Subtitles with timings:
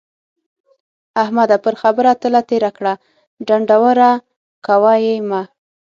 [1.21, 1.57] احمده!
[1.63, 2.99] پر خبره تله تېره کړه ـ
[3.47, 4.11] ډنډوره
[4.65, 5.41] کوه يې مه.